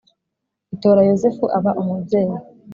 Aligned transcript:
itora 0.75 1.01
yozefu 1.09 1.43
aba 1.57 1.71
umubyeyi 1.81 2.35